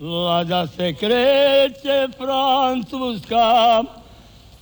[0.00, 3.84] Vlada se kreće Francuska,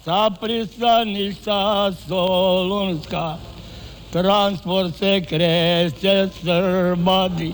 [0.05, 3.36] sa pristaništa Solunska.
[4.12, 7.52] Transport se kreće Srbadi,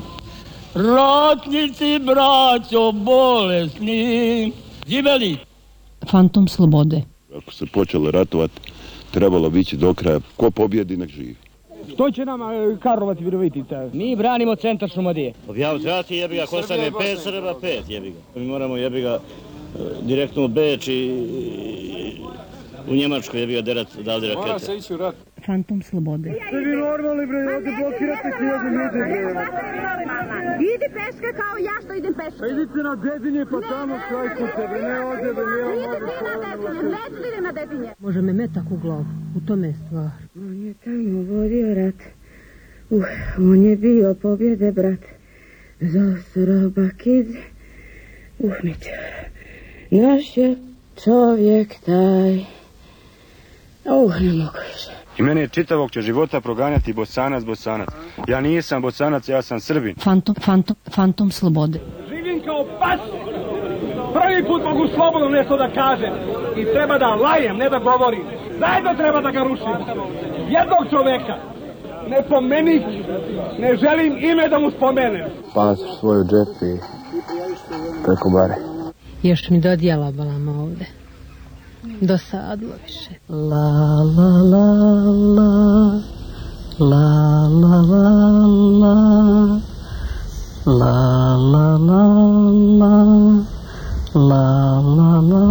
[0.74, 4.52] ratnici braćo bolesni.
[4.88, 5.36] Živeli!
[6.10, 7.02] Fantom slobode.
[7.36, 8.72] Ako se počelo ratovati,
[9.10, 10.20] trebalo bići do kraja.
[10.36, 11.36] Ko pobjedi, nek živi.
[11.94, 13.88] Što će nama e, Karlovac i Virovitica?
[13.92, 15.32] Mi branimo centar Šumadije.
[15.56, 18.40] Ja uzvrati jebi ga, ko stane pet Srba, pet jebi ga.
[18.40, 21.10] Mi moramo jebi ga e, direktno u Beč i
[22.90, 24.46] u Njemačku jebi ga derat davde rakete.
[24.46, 25.14] Mora se ići u rat.
[25.46, 26.34] Fantom slobode.
[26.48, 29.20] Ste vi normalni bre, ovdje blokirate knježu ljudi bre.
[30.74, 32.38] Idi peške kao ja što idem peške.
[32.40, 36.34] Pa idite na dedinje pa tamo štrajkujte bre, ne ovdje bre, ne Idi ti na
[36.44, 37.90] dedinje, neću da idem na dedinje.
[37.98, 39.06] Može me metak u glavu.
[39.36, 40.10] U tome je stvar.
[40.36, 42.00] On je tamo vodio rat.
[42.90, 43.04] Uh,
[43.38, 45.00] on je bio pobjede, brat.
[45.80, 47.26] Za Srba kid.
[48.38, 49.02] Uh, Mićar.
[49.90, 50.56] Naš je
[51.04, 52.34] čovjek taj.
[53.84, 55.01] Uh, ne mogu više.
[55.22, 57.88] I mene čitavog će života proganjati bosanac, bosanac.
[58.28, 59.94] Ja nisam bosanac, ja sam srbin.
[59.96, 61.80] Fantom, fantom, fantom slobode.
[62.08, 63.00] Živim kao pas.
[64.12, 66.12] Prvi put mogu slobodno nešto da kažem.
[66.56, 68.22] I treba da lajem, ne da govorim.
[68.60, 69.76] Zajedno treba da ga rušim.
[70.48, 71.34] Jednog čoveka.
[72.08, 72.82] Ne pomenik.
[73.58, 75.30] Ne želim ime da mu spomenem.
[75.54, 76.72] Pas svoju džep i
[78.04, 78.54] preko bare.
[79.22, 81.01] Još mi dodijela balama ovde.
[81.82, 83.10] Dosadlo više.
[83.28, 84.68] La la la
[86.78, 88.06] La la la
[88.82, 88.96] la
[90.66, 92.02] La la la
[92.78, 92.94] la
[94.14, 95.42] La la la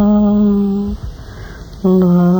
[1.84, 2.31] La la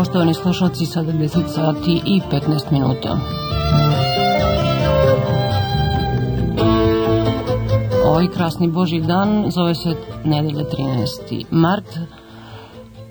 [0.00, 3.18] poštovani slušalci, sada 10 sati i 15 minuta.
[8.06, 9.94] Ovaj krasni Boži dan zove se
[10.24, 11.44] nedelja 13.
[11.50, 11.98] mart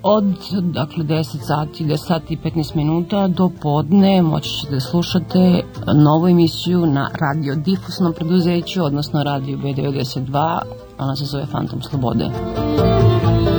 [0.03, 0.25] od
[0.61, 5.63] dakle 10 sati, 10 sati i 15 minuta do podne moći ćete da slušate
[5.95, 10.59] novu emisiju na radio difusnom preduzeću, odnosno radio B92,
[10.99, 12.25] ona se zove Fantom Slobode.
[13.55, 13.58] I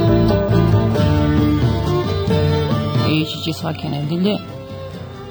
[3.45, 4.39] će svake nedelje,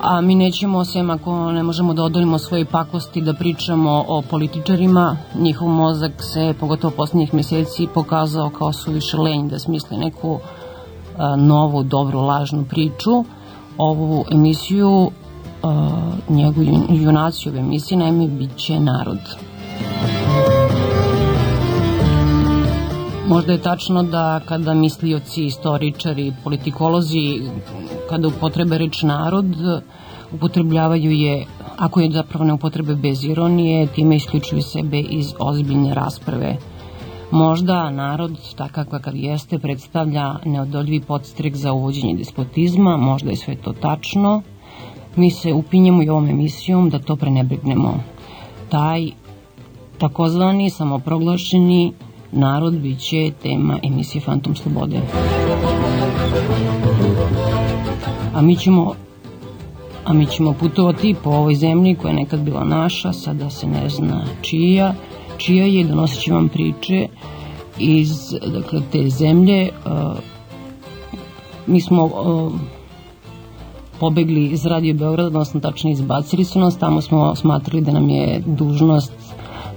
[0.01, 5.17] a mi nećemo, sem ako ne možemo da odolimo svoje pakosti, da pričamo o političarima.
[5.35, 10.39] Njihov mozak se, pogotovo poslednjih meseci, pokazao kao suviše lenj da smisli neku
[11.17, 13.25] a, novu, dobru, lažnu priču.
[13.77, 15.11] Ovu emisiju,
[15.63, 15.89] a,
[16.29, 19.19] njegovu junaciju ove emisije, naime, bit će narod.
[23.29, 27.41] Možda je tačno da kada mislioci, istoričari, politikolozi,
[28.09, 29.45] kada upotrebe reč narod,
[30.31, 31.45] upotrebljavaju je,
[31.77, 36.57] ako je zapravo ne upotrebe bez ironije, time isključuju sebe iz ozbiljne rasprave.
[37.31, 43.73] Možda narod, takav kakav jeste, predstavlja neodoljivi podstrek za uvođenje despotizma, možda je sve to
[43.73, 44.41] tačno.
[45.15, 47.93] Mi se upinjemo i ovom emisijom da to prenebrignemo.
[48.69, 49.11] Taj
[49.97, 51.93] takozvani samoproglašeni
[52.31, 55.01] narod biće tema emisije Fantom Slobode.
[58.33, 58.93] A mi ćemo
[60.05, 63.89] a mi ćemo putovati po ovoj zemlji koja je nekad bila naša, sada se ne
[63.89, 64.93] zna čija,
[65.37, 67.07] čija je, donosit ću vam priče
[67.79, 69.69] iz dakle, te zemlje.
[69.85, 69.91] Uh,
[71.67, 72.53] mi smo uh,
[73.99, 78.43] pobegli iz Radio Beograda, odnosno tačno izbacili su nas, tamo smo smatrali da nam je
[78.45, 79.13] dužnost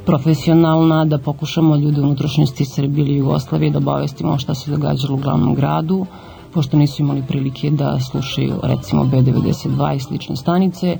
[0.06, 5.16] profesionalna, da pokušamo ljude u unutrašnjosti Srbije ili Jugoslavije da obavestimo šta se događalo u
[5.16, 6.06] glavnom gradu,
[6.54, 10.96] pošto nisu imali prilike da slušaju recimo B92 i slične stanice.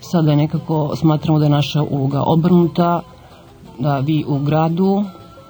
[0.00, 3.00] Sada je nekako, smatramo da je naša uloga obrnuta,
[3.78, 5.04] da vi u gradu,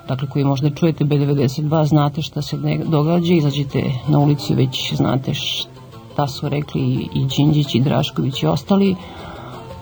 [0.08, 2.56] dakle koji možda čujete B92, znate šta se
[2.86, 8.96] događa, izađete na ulici već znate šta su rekli i Đinđić i Drašković i ostali,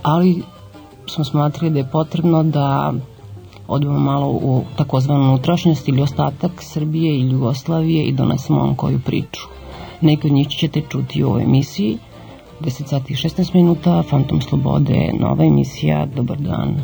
[0.03, 0.43] ali
[1.07, 2.93] smo smatrali da je potrebno da
[3.69, 9.41] odemo malo u takozvanu unutrašnjost ili ostatak Srbije i Jugoslavije i donesemo vam koju priču.
[10.01, 11.99] Neki od njih ćete čuti u ovoj emisiji.
[12.61, 16.83] 10 sati i 16 minuta, Fantom Slobode, nova emisija, dobar dan.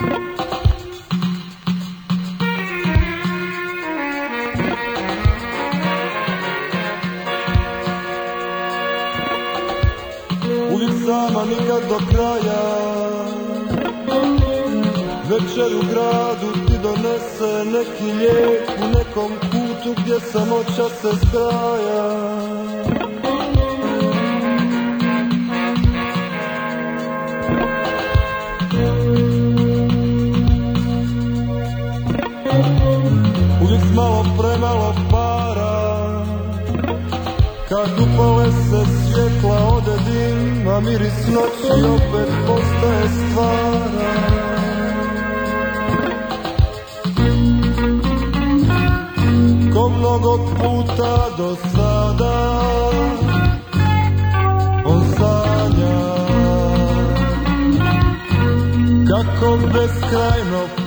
[0.00, 0.49] Thank you.
[11.50, 12.62] Nikad do kraja.
[15.30, 22.69] Večer u gradu ti donese neki lijek U nekom kutu gdje samoća se zgraja
[40.80, 44.12] A miris noći opet postaje stvara.
[49.74, 52.60] Ko mnogo puta do sada
[54.84, 56.00] On sanja
[59.08, 60.79] Kako beskrajno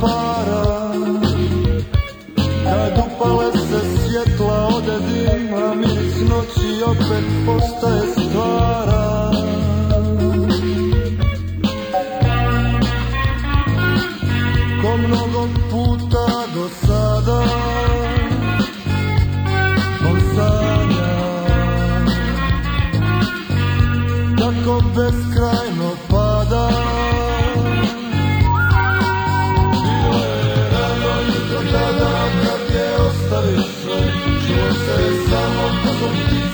[0.00, 0.92] para.
[2.64, 9.30] Kad upale se svjetla ode dim A miris noći opet postaje stvara.
[14.82, 17.42] Ko mnogo puta do sada
[20.10, 21.14] On sanja.
[24.38, 25.63] Kako beskrajno pada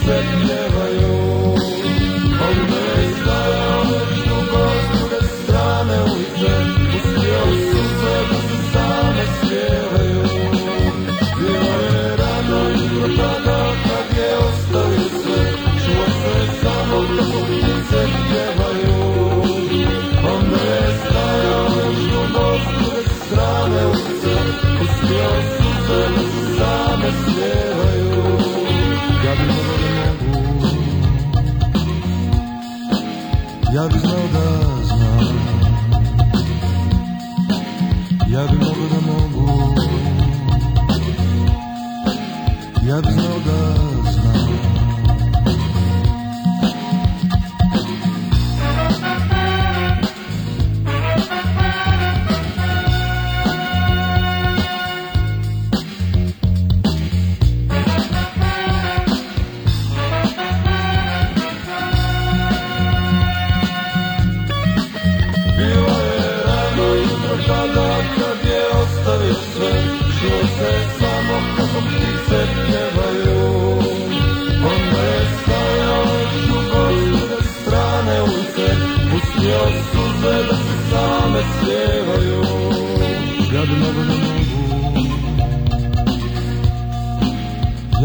[0.05, 0.40] kako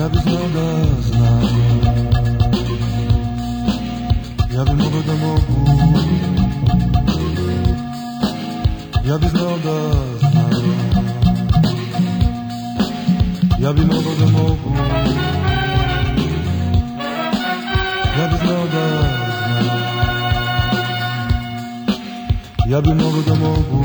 [0.07, 1.43] Ja bi znao da znam
[4.55, 5.67] Ja bi mogo da mogu
[9.05, 10.51] Ja bi znao da znam
[13.59, 14.77] Ja bi mogao da mogu
[18.19, 18.89] Ja bi znao da
[19.53, 19.79] znam
[22.69, 23.85] Ja bi mogao da mogu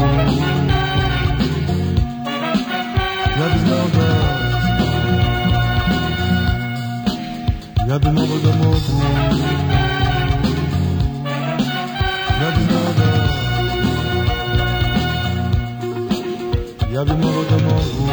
[3.40, 4.21] Ja bi znao da
[7.92, 8.76] Ja bi mogao da mogu
[12.42, 13.10] Ja bi znao da
[16.94, 18.08] Ja bi mogao da mogu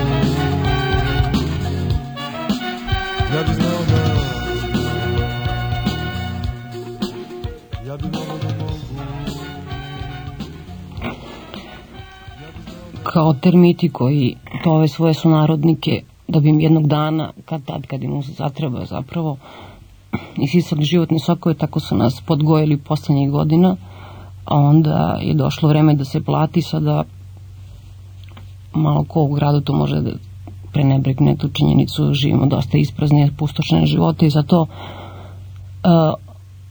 [3.35, 4.02] Ja bi znao da.
[7.87, 8.78] Ja bi mogao da mogu
[13.02, 16.02] kao termiti koji tove svoje sunarodnike
[16.40, 19.37] da bi jednog dana, kad tad kad im zatreba zapravo,
[20.37, 23.76] isisali životne sokove, tako su nas podgojili poslednjih godina,
[24.45, 27.04] a onda je došlo vreme da se plati, sada
[28.73, 30.11] malo ko u gradu to može da
[30.73, 34.68] prenebregne tu činjenicu, živimo dosta ispraznije, pustošene živote i zato uh,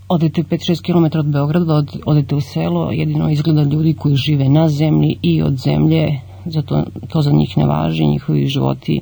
[0.09, 4.69] odete 5-6 km od Beograda, od, odete u selo, jedino izgleda ljudi koji žive na
[4.69, 9.01] zemlji i od zemlje, zato to za njih ne važi, njihovi životi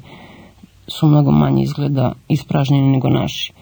[0.88, 3.54] su mnogo manje izgleda ispražnjeni nego naši.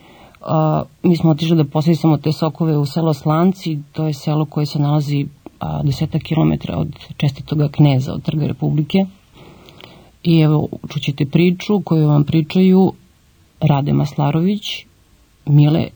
[0.42, 4.65] A, mi smo otišli da posjećamo te sokove u selo Slanci, to je selo koje
[4.65, 5.25] se nalazi
[5.60, 9.06] a, deseta kilometra od čestitoga kneza, od Trga Republike.
[10.24, 12.94] I evo, čućete priču koju vam pričaju
[13.60, 14.86] Rade Maslarović,
[15.46, 15.88] Mile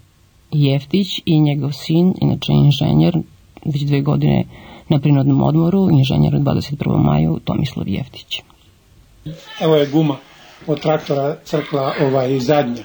[0.52, 3.18] Jeftić i njegov sin, inače inženjer,
[3.66, 4.46] već dve godine
[4.90, 7.04] na prinodnom odmoru, inženjer od 21.
[7.04, 8.42] maju, Tomislav Jeftić.
[9.62, 10.16] Evo je guma
[10.68, 12.84] od traktora crkla ovaj zadnja.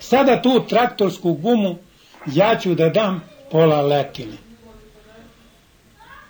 [0.00, 1.76] Sada tu traktorsku gumu
[2.26, 4.36] ja ću da dam pola letine.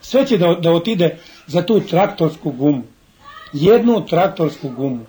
[0.01, 2.83] Sve će da, da otide za tu traktorsku gumu.
[3.53, 5.07] Jednu traktorsku gumu.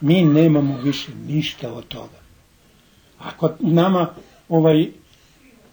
[0.00, 2.20] Mi nemamo više ništa od toga.
[3.18, 4.14] Ako nama
[4.48, 4.86] ovaj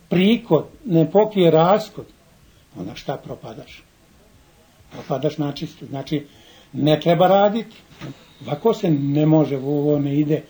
[0.10, 2.06] prikod ne pokrije raskod,
[2.80, 3.84] onda šta propadaš?
[4.92, 5.86] Propadaš načisto.
[5.86, 6.26] Znači,
[6.74, 7.76] ne treba raditi.
[8.46, 10.42] Ovako se ne može, ovo ne ide,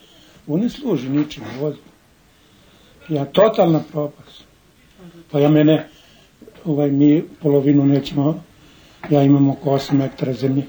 [0.47, 1.73] ovo ne služi ničim, ovo
[3.09, 4.43] ja totalna propast.
[5.31, 5.87] Pa ja mene,
[6.65, 8.43] ovaj, mi polovinu nećemo,
[9.09, 10.63] ja imam oko 8 hektara zemlje,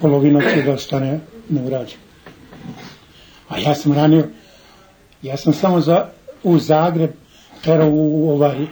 [0.00, 2.02] polovina će da ostane neurađena.
[3.48, 4.28] A ja sam ranio,
[5.22, 6.08] ja sam samo za,
[6.42, 7.10] u Zagreb
[7.64, 8.66] terao u ovaj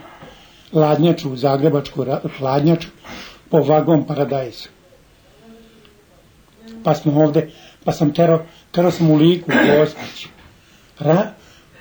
[0.73, 2.05] ladnjaču, u zagrebačku
[2.39, 2.89] hladnjaču,
[3.50, 4.69] po vagon paradajza.
[6.84, 7.50] Pa smo ovde,
[7.84, 10.26] pa sam terao, terao sam u Liku, u Gospić.
[10.99, 11.32] Ra,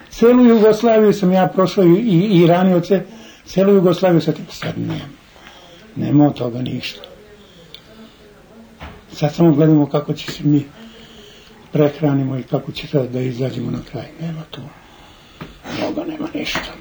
[0.09, 3.03] celu Jugoslaviju sam ja prošao i, i, i ranio ce,
[3.45, 5.19] celu Jugoslaviju sad, sad nema.
[5.95, 7.01] Nema od toga ništa.
[9.11, 10.65] Sad samo gledamo kako će se mi
[11.71, 14.05] prehranimo i kako će sad da izađemo na kraj.
[14.21, 14.61] Nema tu.
[15.79, 16.71] Toga nema ništa.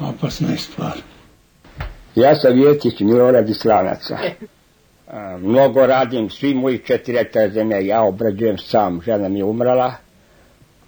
[0.00, 0.98] Opasna je stvar.
[2.14, 4.18] Ja sam Vjetić Milorad Islanaca.
[5.08, 9.92] A, mnogo radim, svi moji četiri hektara zemlje ja obrađujem sam, žena mi je umrala,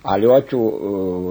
[0.03, 0.71] ali hoću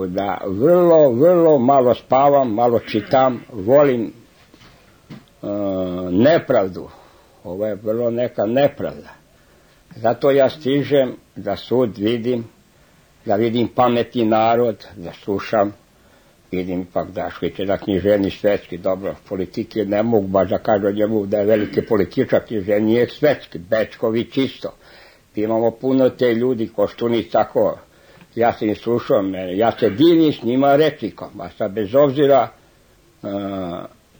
[0.06, 4.12] da vrlo, vrlo malo spavam, malo čitam, volim
[6.10, 6.88] nepravdu.
[7.44, 9.08] Ovo je vrlo neka nepravda.
[9.96, 12.44] Zato ja stižem da sud vidim,
[13.24, 15.74] da vidim pametni narod, da slušam,
[16.50, 17.08] vidim ipak
[17.66, 22.40] da knjiženi svetski, dobro, politike ne mogu baš da kažu njemu da je veliki političar,
[22.46, 24.74] knjiženi je svetski, Bečković isto.
[25.36, 27.78] Imamo puno te ljudi, Koštunic, tako,
[28.34, 29.22] ja se im slušao,
[29.54, 32.48] ja se divim s njima replikom, a sad bez obzira
[33.22, 33.30] uh,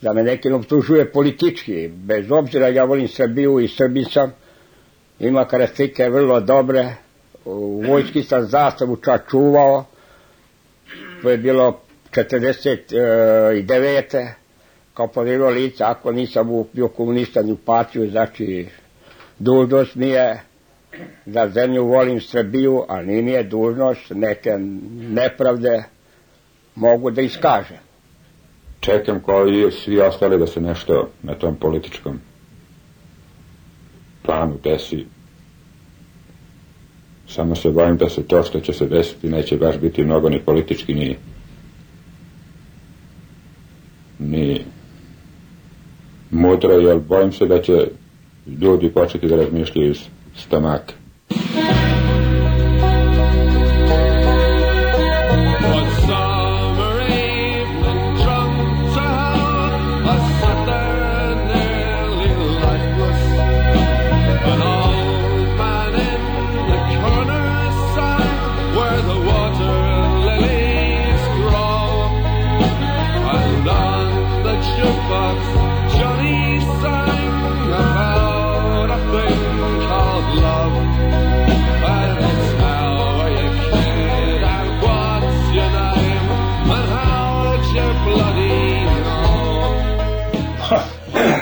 [0.00, 4.32] da me neki optužuje politički, bez obzira ja volim Srbiju i Srbin sam,
[5.20, 6.94] ima karakteristike vrlo dobre,
[7.44, 9.84] u vojski sam zastavu čak čuvao,
[11.22, 14.28] to je bilo 49.
[14.94, 18.66] kao povjerilo lica, ako nisam bio komunista ni u partiju, znači
[19.38, 20.40] dužnost mi je
[21.26, 24.50] da zemlju volim Srbiju, a nije mi je dužnost neke
[24.92, 25.82] nepravde
[26.74, 27.78] mogu da iskažem.
[28.80, 32.20] Čekam kao i svi ostali da se nešto na tom političkom
[34.22, 35.06] planu desi.
[37.28, 40.44] Samo se bojim da se to što će se desiti neće baš biti mnogo ni
[40.44, 41.16] politički ni
[44.18, 44.60] ni
[46.30, 47.88] mudro, jer bojim se da će
[48.60, 50.00] ljudi početi da razmišljaju iz
[50.36, 50.92] stomaka.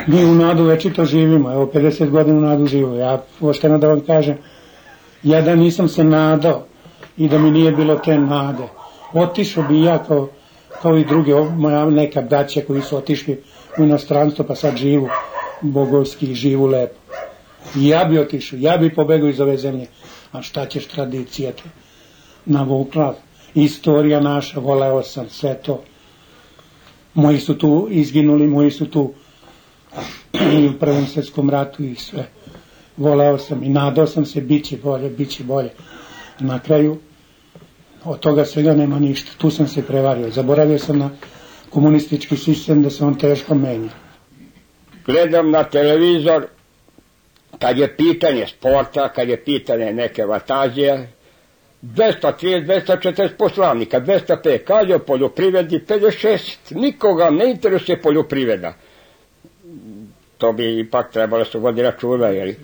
[0.07, 3.99] Mi u nadu večito živimo, evo 50 godina u nadu živimo, ja pošteno da vam
[3.99, 4.37] kažem,
[5.23, 6.63] ja da nisam se nadao
[7.17, 8.63] i da mi nije bilo te nade,
[9.13, 10.29] otišao bi ja kao,
[10.81, 13.41] kao i druge, moja neka braća koji su otišli
[13.79, 15.09] u inostranstvo pa sad živu,
[15.61, 16.95] bogovski, živu lepo.
[17.75, 19.87] I ja bi otišao, ja bi pobegao iz ove zemlje,
[20.31, 21.69] a šta ćeš tradicija te
[22.45, 23.15] navukla.
[23.55, 25.83] istorija naša, voleo sam sve to.
[27.13, 29.13] Moji su tu izginuli, moji su tu
[30.61, 32.25] i u Prvom svjetskom ratu i sve.
[32.97, 35.69] Voleo sam i nadao sam se, bit će bolje, bit će bolje.
[36.39, 36.97] Na kraju,
[38.03, 39.31] od toga svega nema ništa.
[39.37, 40.29] Tu sam se prevario.
[40.29, 41.09] Zaboravio sam na
[41.69, 43.89] komunistički sistem da se on teško menja.
[45.05, 46.47] Gledam na televizor,
[47.59, 51.09] kad je pitanje sporta, kad je pitanje neke vatazije,
[51.81, 58.73] 230, 240 poslanika, 205, kaže o poljoprivredi 56, nikoga ne interesuje poljoprivreda.
[60.37, 62.55] To bi ipak trebalo se vodi računa, jer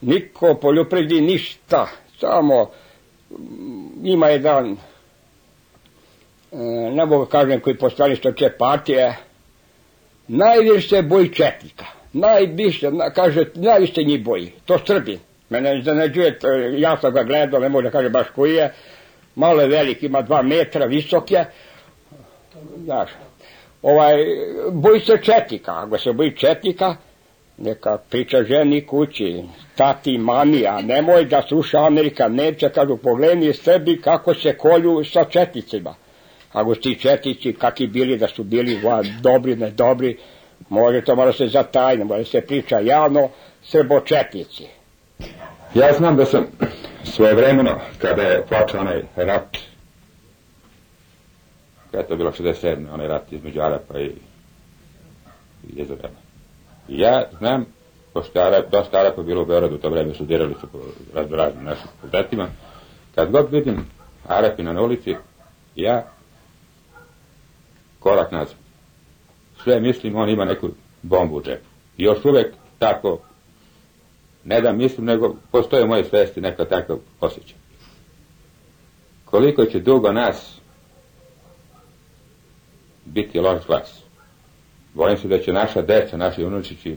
[0.00, 1.86] niko o poljoprivredi ništa,
[2.20, 2.70] samo
[3.30, 4.76] mm, ima jedan
[6.52, 6.56] e,
[6.92, 9.16] ne mogu kažem koji postali što će partije,
[10.28, 11.84] najviše boji četnika.
[12.12, 14.52] Najviše, na, kaže, najviše njih boji.
[14.64, 15.18] To Srbi.
[15.50, 16.38] Mene iznenađuje,
[16.76, 18.72] ja sam ga gledao, ne mogu da kaže baš koji je.
[19.34, 21.44] Malo je velik, ima dva metra, visok je.
[22.84, 23.10] Znaš,
[23.82, 24.16] ovaj,
[24.72, 25.72] boji se četnika.
[25.72, 26.96] Ako se boji četnika,
[27.58, 29.42] neka priča ženi kući,
[29.76, 35.24] tati, mami, a nemoj da sluša Amerika, Nemče, kažu, pogledni Srbi kako se kolju sa
[35.24, 35.94] četnicima.
[36.52, 38.80] Ako ti četnici, kakvi bili da su bili
[39.20, 40.18] dobri, ne dobri,
[40.68, 43.28] može to mora se zatajno, mora se priča javno,
[43.62, 44.66] srbočetnici.
[45.74, 46.46] Ja znam da sam
[47.04, 48.84] svoje vremeno, kada je počeo
[49.16, 49.58] rat,
[51.92, 52.86] kada je to bilo 67.
[52.92, 54.12] onaj rat između Arapa i,
[55.68, 55.86] i
[56.88, 57.66] ja znam,
[58.12, 60.78] pošto Arap, dosta Arapa bilo u Beogradu, to vreme studirali su po
[61.14, 62.48] raznoraznim našim fakultetima,
[63.14, 63.86] kad god vidim
[64.28, 65.14] Arapina na ulici,
[65.76, 66.12] ja
[67.98, 68.56] korak nazad.
[69.62, 70.68] Sve mislim, on ima neku
[71.02, 71.66] bombu u džepu.
[71.96, 73.18] I još uvek tako,
[74.44, 77.56] ne da mislim, nego postoje u moje svesti neka takav osjećaj.
[79.24, 80.61] Koliko će dugo nas
[83.04, 84.02] biti loš glas.
[84.94, 86.96] Bojim se da će naša deca, naši unučići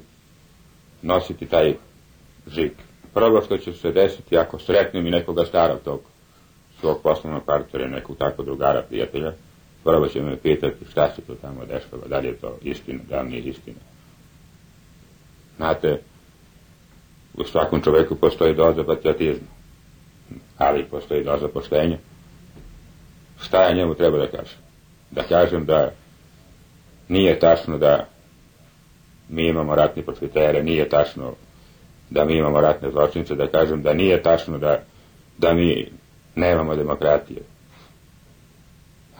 [1.01, 1.73] nositi taj
[2.47, 2.71] žig.
[3.13, 6.01] Prvo što će se desiti ako sretnem i nekoga starog tog
[6.79, 9.33] svog poslovnog partnera, nekog tako drugara, prijatelja,
[9.83, 13.21] prvo će me pitati šta se to tamo dešava, da li je to istina, da
[13.21, 13.79] li nije istina.
[15.57, 16.01] Znate,
[17.33, 19.47] u svakom čoveku postoji doza patriotizma,
[20.57, 21.97] ali postoji doza poštenja.
[23.41, 24.64] Šta ja njemu treba da kažem?
[25.15, 25.91] Da kažem da
[27.07, 28.05] nije tačno da
[29.29, 31.33] mi imamo ratni profitere, nije tačno
[32.09, 34.83] da mi imamo ratne zločinice, da kažem da nije tačno da,
[35.37, 35.91] da mi
[36.35, 37.41] nemamo demokratije.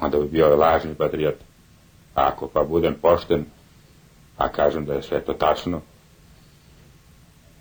[0.01, 1.35] Onda bi bio lažni patriot.
[2.13, 3.45] Ako pa budem pošten,
[4.37, 5.81] a kažem da je sve to tačno,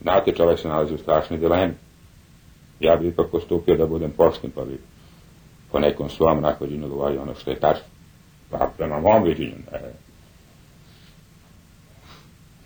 [0.01, 1.75] znate čovjek se nalazi u strašnoj dilemi.
[2.81, 4.81] Ja bi ipak postupio da budem pošten, pa bi
[5.73, 7.94] po nekom svom nahođenju govorio ono što je tačno.
[8.59, 9.81] Pa prema mom viđenju, ne,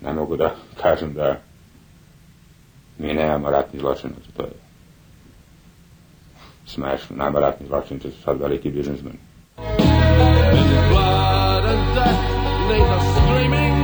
[0.00, 1.36] ne mogu da kažem da
[2.98, 4.52] mi nemamo ratni zločinaca, to je
[6.66, 7.16] smešno.
[7.16, 9.18] Nama ratni zločinaca su sad veliki biznismeni.
[10.90, 12.22] blood and death,
[12.68, 13.77] neath a screaming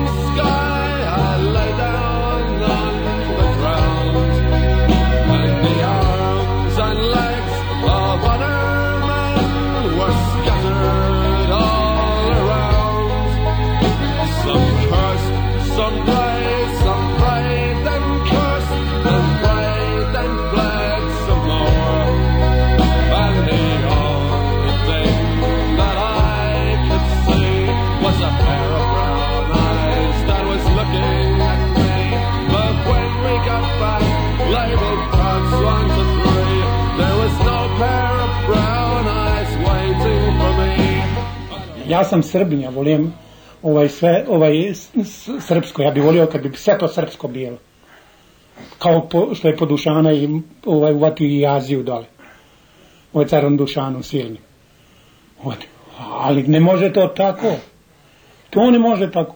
[42.05, 43.12] Sam Srbin, ja volim
[43.62, 44.73] ovaj sve, ovaj
[45.40, 47.59] srpsko, ja bih volio kad bi sve to srpsko bilo.
[48.79, 50.29] Kao po, što je po Dušana i
[50.67, 52.07] ovaj uvatio i Aziju dole.
[53.12, 54.38] Ovaj carom Dušanu silni.
[55.43, 55.57] Ovaj,
[55.99, 57.53] ali ne može to tako.
[58.51, 59.35] To ne može tako.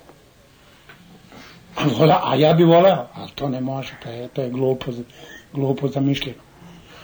[1.77, 4.93] A, vola, a ja bi voleo, ali to ne može, to je, to je glupo,
[5.53, 6.39] glupo zamišljeno.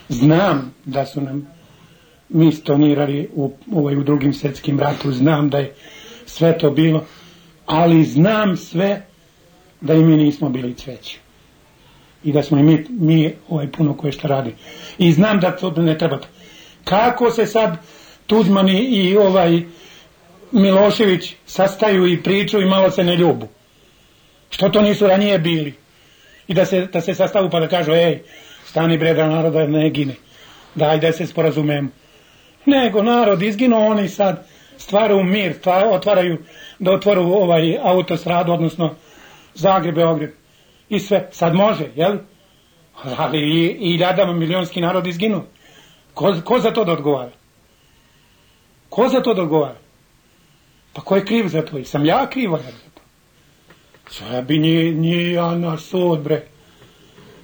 [0.09, 1.49] Znam da su nam
[2.35, 5.75] mi stonirali u, ovaj, u drugim svjetskim ratu, znam da je
[6.27, 7.05] sve to bilo,
[7.67, 9.03] ali znam sve
[9.81, 11.19] da i mi nismo bili cveći.
[12.25, 14.55] I da smo i mi, mi ovaj, puno koje što radi.
[14.99, 16.19] I znam da to ne treba.
[16.85, 17.77] Kako se sad
[18.27, 19.63] Tuđman i, ovaj
[20.53, 23.49] Milošević sastaju i pričaju i malo se ne ljubu.
[24.51, 25.75] Što to nisu ranije bili?
[26.49, 28.23] I da se, da se sastavu pa da kažu, ej,
[28.67, 30.15] stani bre da naroda ne gine.
[30.75, 31.89] Daj da se sporazumemo.
[32.67, 34.47] Nego narod izginuo, oni sad
[34.77, 35.55] stvaraju mir,
[35.93, 36.39] otvaraju,
[36.79, 38.95] da otvaru ovaj autostradu, odnosno
[39.55, 40.31] Zagreb, Beograd.
[40.89, 42.19] I sve, sad može, jel?
[43.17, 45.45] Ali i, i ljadama milionski narod izginuo.
[46.15, 47.31] Ko, ko za to da odgovara?
[48.89, 49.77] Ko za to da odgovara?
[50.93, 51.79] Pa ko je kriv za to?
[51.79, 53.03] I sam ja kriva za to.
[54.11, 56.47] Sve bi nije, nije ja na sud, bre.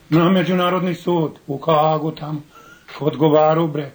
[0.09, 2.43] Na međunarodni sud, u Kagu tamo.
[3.01, 3.91] Odgovaru, bre.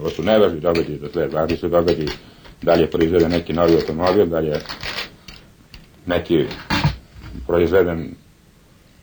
[0.00, 1.28] Ovo su nevažni događaji za sve.
[1.28, 2.08] Važni su događaji
[2.62, 4.60] da li je proizveden neki novi automobil, da li je
[6.06, 6.44] neki
[7.46, 8.14] proizveden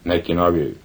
[0.03, 0.75] neki novi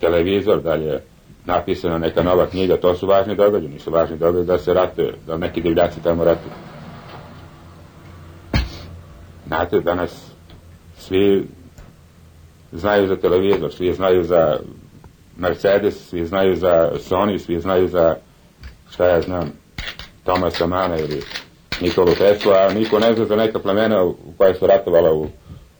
[0.00, 1.02] televizor, da li je
[1.44, 5.36] napisana neka nova knjiga, to su važni događaji, nisu važni događaji da se ratuje, da
[5.36, 6.52] neki divljaci tamo ratuju.
[9.46, 10.30] Znate, danas
[10.98, 11.46] svi
[12.72, 14.58] znaju za televizor, svi znaju za
[15.36, 18.16] Mercedes, svi znaju za Sony, svi znaju za
[18.94, 19.52] šta ja znam,
[20.24, 21.22] Tomasa Mana ili
[21.80, 25.26] Nikolu Tesla, a niko ne zna za neka plemena u koja su ratovala u,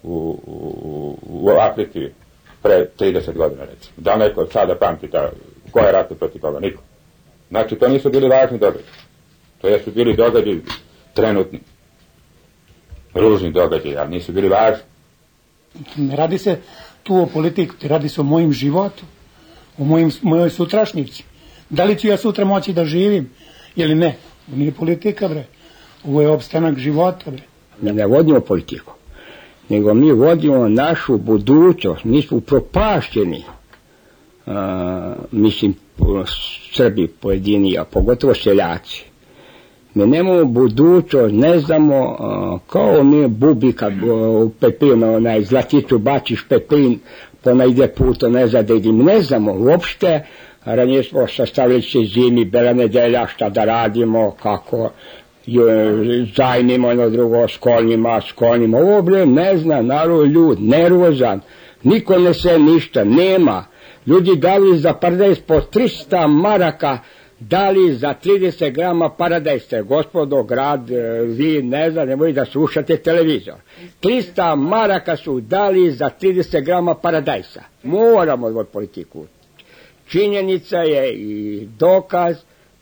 [0.02, 2.08] u, u, u Africi
[2.62, 3.94] pre 30 godina, recimo.
[3.96, 5.30] Da neko sada pamti ta,
[5.70, 6.60] ko je ratio protiv koga?
[6.60, 6.82] Niko.
[7.50, 8.84] Znači, to nisu bili važni događaji.
[9.60, 10.60] To jesu bili događaji
[11.14, 11.60] trenutni.
[13.14, 14.82] Ružni događaji, ali nisu bili važni.
[15.96, 16.58] Ne radi se
[17.02, 19.04] tu o politiku, radi se o mojim životu,
[19.78, 21.24] o mojim, mojoj sutrašnjici.
[21.74, 23.30] Da li ću ja sutra moći da živim
[23.76, 24.16] ili ne?
[24.48, 25.44] Ovo nije politika, bre.
[26.04, 27.42] Ovo je opstanak života, bre.
[27.80, 28.92] Mi ne vodimo politiku,
[29.68, 33.42] nego mi vodimo našu budućnost, mi smo propašćeni,
[35.32, 35.74] mislim,
[36.72, 39.04] Srbi pojedini, a pogotovo seljaci.
[39.94, 46.48] Mi nemamo budućnost, ne znamo, a, kao mi bubi kad u pepin, onaj zlaticu bačiš
[46.48, 46.98] pepin,
[47.44, 50.26] ona ide puto, ne zna da idim, ne znamo uopšte,
[50.64, 54.90] ranije smo sastavili se zimi, bela nedelja, šta da radimo, kako,
[56.36, 58.78] zajmimo jedno drugo s konjima, s konjima.
[58.78, 61.40] Ovo bre ne zna, narod ljud, nervozan,
[61.82, 63.64] niko ne se ništa, nema.
[64.06, 66.98] Ljudi dali za paradajz po 300 maraka,
[67.40, 69.82] dali za 30 grama paradajste.
[69.82, 73.54] Gospodo, grad, e, vi ne znam, nemoj da slušate televizor.
[74.02, 77.62] 300 maraka su dali za 30 grama paradajsa.
[77.82, 79.24] Moramo odvoj politiku.
[80.06, 82.36] Činjenica je i dokaz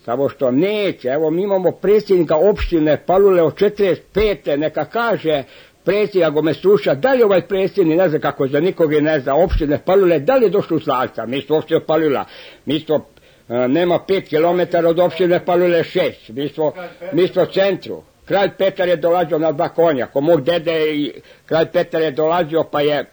[0.04, 4.56] samo što neće, evo mi imamo predsjednika opštine Palule od 45.
[4.56, 5.42] neka kaže
[5.84, 9.36] predsjednik, ako me sluša, da li ovaj predsjednik, ne zna kako za nikoga ne zna,
[9.36, 12.24] opštine Palule, da li je došlo u Slavca, mi smo opštine Palula,
[12.64, 13.06] mi smo,
[13.48, 16.72] e, nema 5 km od opštine Palule 6, mi smo,
[17.12, 21.12] mi smo centru, kralj Petar je dolazio na dva konja, ko mog dede i
[21.46, 23.04] kralj Petar je dolazio pa je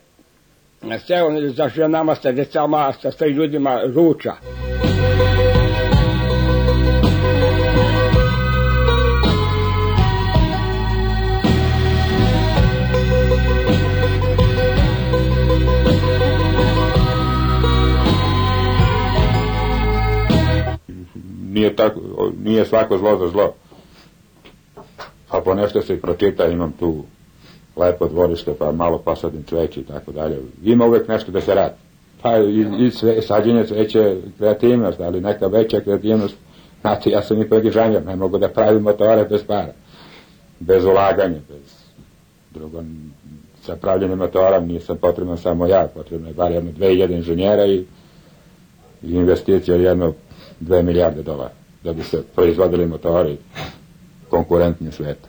[1.08, 4.34] seo za ženama sa decama, sa starim ljudima ruča.
[21.50, 22.00] Nije, tako,
[22.44, 23.54] nije svako zlo za zlo.
[25.32, 27.04] Pa ponešto se i pročita, imam tu
[27.80, 30.38] lepo dvorište, pa malo posadim cveće i tako dalje.
[30.64, 31.76] Ima uvek nešto da se radi.
[32.22, 36.36] Pa i, i sve, sađenje cveće kreativnost, ali neka veća kreativnost.
[36.82, 39.74] Znate, ja sam i predizajner, ne mogu da pravim motore bez para.
[40.60, 41.80] Bez ulaganja, bez
[42.52, 42.84] drugo,
[43.62, 47.86] sa pravljenjem motora nisam potreban samo ja, potrebno je bar jedno dve jedan inženjera i,
[49.04, 50.14] i investicija jedno
[50.60, 53.38] dve milijarde dolara da bi se proizvodili motori
[54.30, 55.28] konkurentni sveta.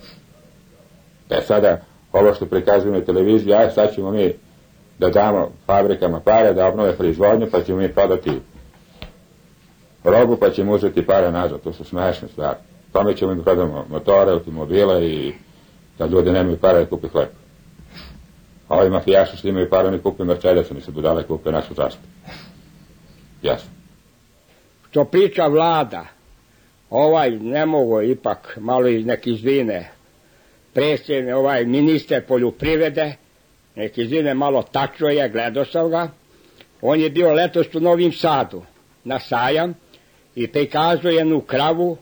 [1.30, 1.80] E sada,
[2.12, 4.34] ovo što prikazuju na televiziji, aj sad ćemo mi
[4.98, 8.30] da damo fabrikama pare da obnove proizvodnju, pa ćemo mi prodati
[10.04, 11.60] robu, pa ćemo uzeti pare nazad.
[11.60, 12.58] To su smešne stvari.
[12.92, 15.32] Tome ćemo mi prodamo motore, automobile i
[15.98, 17.28] da ljudi nemaju pare da kupi hleb.
[18.68, 22.06] A ovi mafijaši što imaju pare, oni kupe Mercedes, oni se budale kupe našu zastavu.
[23.42, 23.70] Jasno.
[24.90, 26.04] što priča vlada,
[26.90, 29.90] ovaj ne mogu ipak malo iz neki izvine,
[30.74, 33.12] predsjednik, ovaj ministar poljoprivrede,
[33.74, 36.08] neki izvine malo tačno je, gledao sam ga,
[36.80, 38.62] on je bio letos u Novim Sadu
[39.04, 39.74] na sajam
[40.34, 41.96] i prikazuje jednu kravu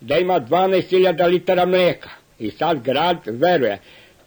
[0.00, 3.78] da ima 12.000 litara mleka i sad grad veruje.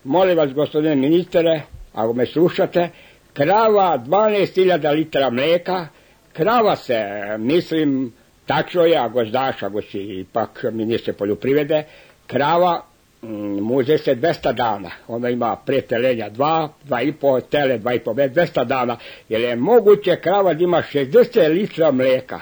[0.03, 1.61] Molim vas, gospodine ministre,
[1.93, 2.89] ako me slušate,
[3.33, 5.87] krava 12.000 litara mleka,
[6.33, 7.05] krava se,
[7.37, 8.13] mislim,
[8.45, 11.83] tačno je, ako znaš, ako si ipak ministar poljoprivrede,
[12.27, 12.88] krava
[13.21, 14.89] mm, muže se 200 dana.
[15.07, 18.97] Ona ima pre telenja 2, 2,5 tele, 2,5 već 200 dana.
[19.29, 22.41] Jer je moguće krava da ima 60 litra mleka.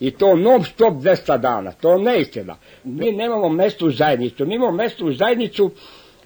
[0.00, 1.72] I to non stop 200 dana.
[1.72, 2.56] To je neistina.
[2.84, 4.46] Mi nemamo mesto u zajednicu.
[4.46, 5.70] Mi imamo mesto u zajednicu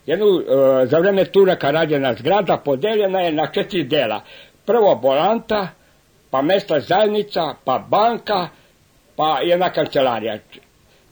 [0.07, 0.43] jednu, uh,
[0.85, 4.21] za vreme Turaka rađena zgrada podeljena je na četiri dela.
[4.67, 5.69] Prvo bolanta,
[6.31, 8.49] pa mesta zajednica, pa banka,
[9.17, 10.39] pa jedna kancelarija.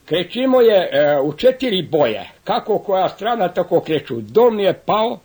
[0.05, 2.31] Krećimo je e, u četiri boje.
[2.45, 4.21] Kako koja strana, tako kreću.
[4.21, 5.19] Dom je pao,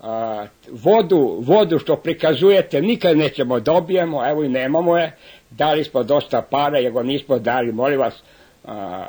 [0.00, 5.16] a, vodu, vodu što prikazujete nikad nećemo dobijemo, evo i nemamo je.
[5.50, 8.22] Dali smo dosta para, jer nismo dali, molim vas,
[8.64, 9.04] a,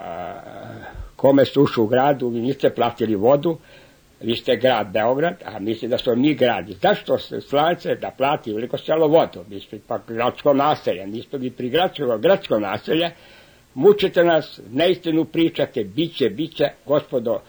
[1.16, 3.58] kome su ušli u gradu, vi niste platili vodu,
[4.22, 6.74] vi ste grad Beograd, a misli da smo mi gradi.
[6.74, 9.44] Zašto se slanice da plati veliko selo vodu?
[9.50, 13.12] Mi smo pa gradsko naselje, nismo mi pri gradsko, gradsko naselje,
[13.78, 17.42] mučite nas, neistinu pričate, biće, biće, gospodo,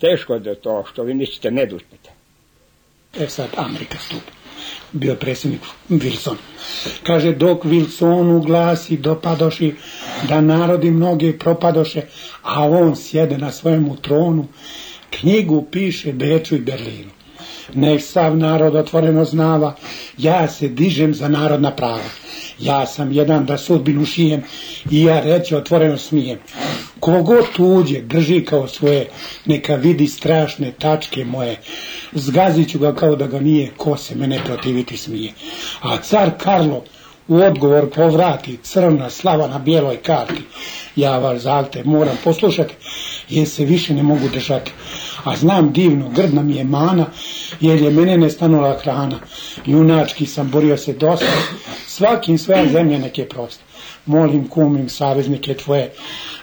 [0.00, 2.10] teško da to što vi mislite ne da uspete.
[3.20, 4.32] E sad Amerika stupa.
[4.92, 6.36] Bio je predsjednik Wilson.
[7.02, 9.74] Kaže, dok Wilsonu glasi dopadoši
[10.28, 12.02] da narodi mnogi propadoše,
[12.42, 14.46] a on sjede na svojemu tronu,
[15.10, 17.10] knjigu piše Beču i Berlinu.
[17.74, 19.74] Nek sav narod otvoreno znava,
[20.18, 22.10] ja se dižem za narodna prava.
[22.58, 24.42] Ja sam jedan da sudbinu šijem
[24.90, 26.38] i ja reći otvoreno smijem.
[27.00, 29.08] Kogo tuđe drži kao svoje,
[29.46, 31.60] neka vidi strašne tačke moje.
[32.12, 35.32] Zgazit ću ga kao da ga nije, ko se mene protiviti smije.
[35.82, 36.84] A car Karlo
[37.28, 40.42] u odgovor povrati crna slava na bijeloj karti.
[40.96, 42.74] Ja vas zalte moram poslušati,
[43.28, 44.72] jer se više ne mogu držati.
[45.24, 47.06] A znam divno, grdna mi je mana,
[47.60, 49.18] jer je mene nestanula hrana.
[49.66, 51.26] Junački sam borio se dosta,
[51.86, 53.64] svakim svoja zemlja neke prosta.
[54.06, 55.92] Molim kumim saveznike tvoje,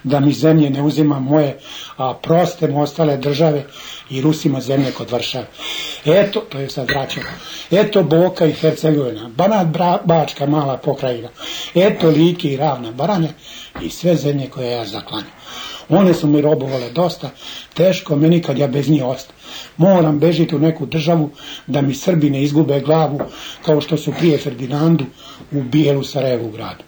[0.04, 1.60] da mi zemlje ne uzima moje,
[1.98, 3.66] a proste mu ostale države
[4.10, 5.48] i Rusima zemlje kod Varšave.
[6.06, 7.26] Eto, to je sad vraćeno,
[7.72, 11.30] eto Boka i Hercegovina, Banat Bra, Bačka mala pokrajina,
[11.76, 13.30] eto Liki i Ravna Baranja
[13.82, 15.32] i sve zemlje koje ja zaklanjam.
[15.90, 17.30] One su mi robovale dosta,
[17.74, 19.34] teško meni kad ja bez njih osta.
[19.78, 21.30] Moram bežiti u neku državu
[21.68, 23.20] da mi Srbi ne izgube glavu
[23.66, 25.06] kao što su prije Ferdinandu
[25.52, 26.84] u Bijelu Sarajevu gradu.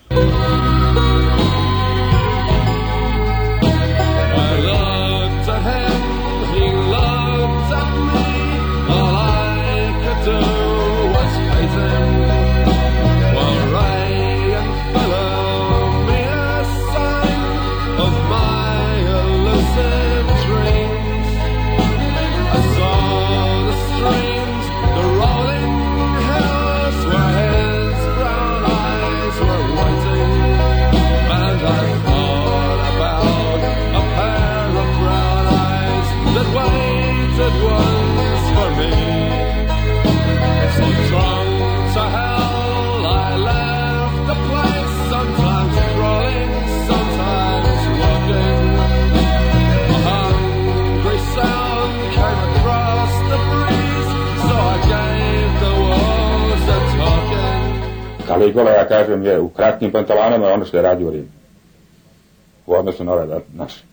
[59.09, 61.31] Kažem, je u kratkim pantalanama ono što je radio Rim.
[62.65, 63.83] U odnosu na ove da- naše.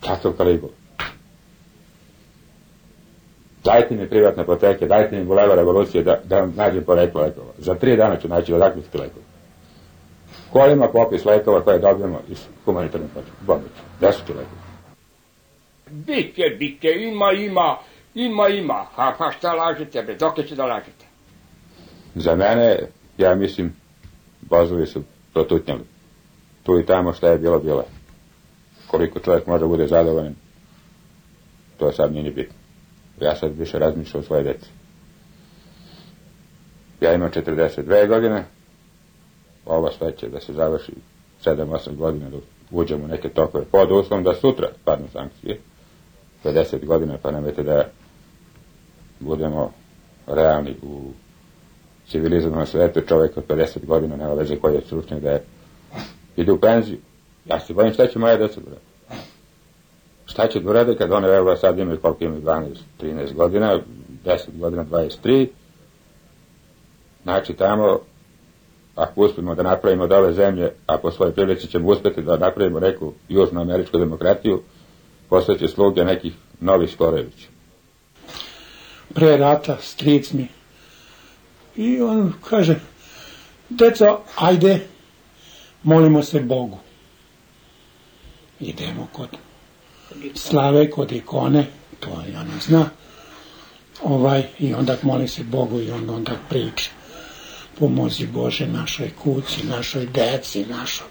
[0.00, 0.72] Kakav Kaligola?
[3.64, 7.52] Dajte mi privatne apoteke, dajte mi bulevar revolucije da, da nađem poreklo lekova.
[7.58, 9.24] Za tri dana ću naći odakle ti lekova.
[10.52, 13.06] Ko ima popis lekova koje dobijemo iz humanitarne
[13.46, 13.68] pomoći?
[13.98, 14.62] Gde su ti lekovi?
[15.90, 17.76] Biće, biće, ima, ima,
[18.14, 18.86] ima, ima.
[18.96, 21.01] A pa šta lažete, bre, dok će da lažete?
[22.14, 22.78] Za mene,
[23.18, 23.72] ja mislim,
[24.40, 25.82] bozovi su protutnjali.
[26.62, 27.84] Tu i tamo šta je bilo, bilo.
[28.86, 30.34] Koliko čovjek može da bude zadovoljan,
[31.78, 32.54] to sad nije ni bitno.
[33.20, 34.70] Ja sad više razmišljam o svoje deci.
[37.00, 38.44] Ja imam 42 godine,
[39.66, 40.92] ovo sve će da se završi
[41.44, 42.36] 7-8 godina da
[42.70, 45.58] uđemo u neke tokove pod uslovom da sutra padnu sankcije
[46.44, 47.88] 50 godina pa nemojte da
[49.20, 49.72] budemo
[50.26, 51.10] realni u
[52.12, 55.44] civilizovanom svetu čovjek od 50 godina nema veze koji je stručnjak da je
[56.36, 56.98] ide u penziju.
[57.46, 58.76] Ja se bojim šta će moja deca da.
[60.26, 62.66] Šta će da rade kad one evo sad imaju koliko imaju 12,
[63.00, 63.80] 13 godina,
[64.24, 65.46] 10 godina, 23.
[67.22, 68.00] Znači tamo
[68.94, 72.80] ako uspimo da napravimo od ove zemlje, a po svojoj prilici ćemo uspeti da napravimo
[72.80, 74.62] neku južnoameričku demokratiju,
[75.28, 77.48] postaće sluge nekih novih Skorojevića.
[79.14, 80.48] Pre rata, stric mi.
[81.76, 82.80] I on kaže,
[83.68, 84.86] deco, ajde,
[85.82, 86.78] molimo se Bogu.
[88.60, 89.28] Idemo kod
[90.34, 91.66] slave, kod ikone,
[92.00, 92.90] to je ona zna.
[94.02, 96.90] Ovaj, I onda moli se Bogu i onda, onda priča.
[97.78, 101.06] pomozi Bože našoj kući, našoj deci, našoj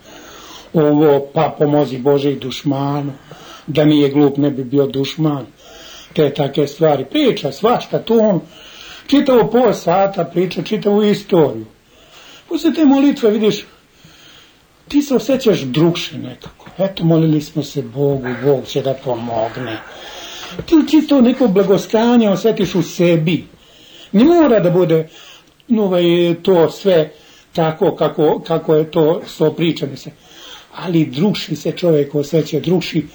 [0.73, 3.13] ovo, pa pomozi Bože i dušmanu,
[3.67, 5.45] da nije glup ne bi bio dušman,
[6.13, 7.05] te take stvari.
[7.05, 8.41] Priča svašta, tu on
[9.11, 11.65] čitavo pola sata priča, čitavu istoriju.
[12.49, 13.65] Posle te molitve vidiš,
[14.87, 16.69] ti se osjećaš drugše nekako.
[16.77, 19.77] Eto, molili smo se Bogu, Bog će da pomogne.
[20.65, 23.47] Ti čisto neko blagostanje osjetiš u sebi.
[24.11, 25.07] Ne mora da bude
[25.77, 26.03] ovaj,
[26.43, 27.11] to sve
[27.53, 30.11] tako kako, kako je to sto pričane se.
[30.75, 33.05] Ali drugši se čovjek osjeća, drugši,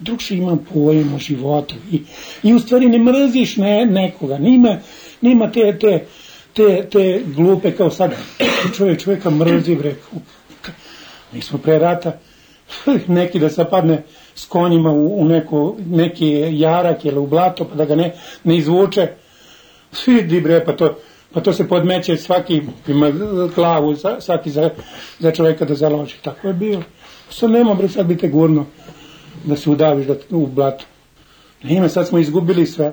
[0.00, 1.74] drugši ima pojem o životu.
[1.92, 2.02] I,
[2.42, 4.78] I u stvari ne mrziš ne, nekoga, nima,
[5.20, 6.06] nima te, te,
[6.52, 8.14] te, te glupe kao sad.
[8.76, 9.94] Čovjek čovjeka mrzi, bre.
[11.32, 12.18] Mi smo pre rata
[13.08, 14.02] neki da se padne
[14.34, 18.12] s konjima u, u neko, neki jarak ili u blato pa da ga ne,
[18.44, 19.08] ne izvuče.
[20.06, 20.98] Vidi bre, pa to,
[21.32, 23.10] pa to se podmeće svaki ima
[23.54, 24.70] glavu svaki za,
[25.18, 26.14] za čovjeka da založi.
[26.22, 26.82] Tako je bilo.
[27.30, 28.66] Sad nema bre, sad bi te gurno
[29.44, 30.84] da se udaviš da, u blato.
[31.62, 32.92] Nema, sad smo izgubili sve.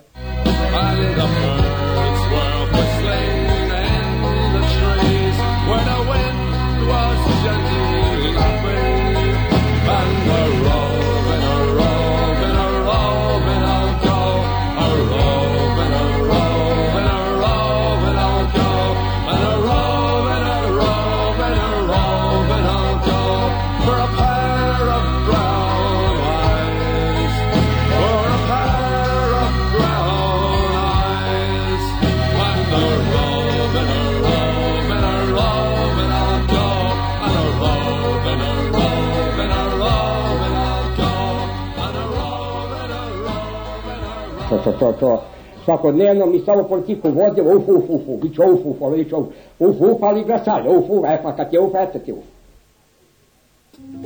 [44.63, 45.21] To, to, to.
[45.65, 49.27] Svakodnevno mi samo politiku vodimo, uf, uf, uf, uf, bit će uf, uf, će uf,
[49.59, 52.23] uf, uf, ali glasali, uf, uf, e pa kad je uf, eto ti uf.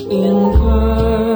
[0.10, 1.27] In